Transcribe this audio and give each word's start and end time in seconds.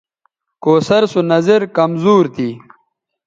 کوثر 0.63 1.03
سو 1.11 1.19
نظِر 1.31 1.61
کمزور 1.77 2.23
تھی 2.35 2.49